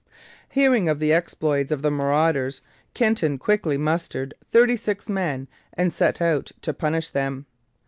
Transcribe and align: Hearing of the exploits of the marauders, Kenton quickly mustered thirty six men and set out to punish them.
Hearing 0.49 0.89
of 0.89 0.97
the 0.97 1.13
exploits 1.13 1.71
of 1.71 1.83
the 1.83 1.91
marauders, 1.91 2.63
Kenton 2.95 3.37
quickly 3.37 3.77
mustered 3.77 4.33
thirty 4.51 4.75
six 4.75 5.07
men 5.07 5.47
and 5.73 5.93
set 5.93 6.19
out 6.19 6.51
to 6.63 6.73
punish 6.73 7.11
them. 7.11 7.45